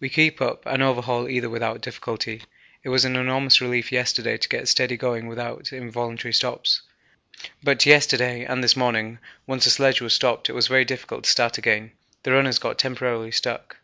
[0.00, 2.42] We keep up and overhaul either without difficulty.
[2.82, 6.82] It was an enormous relief yesterday to get steady going without involuntary stops,
[7.62, 11.30] but yesterday and this morning, once the sledge was stopped, it was very difficult to
[11.30, 11.92] start again
[12.22, 13.78] the runners got temporarily stuck.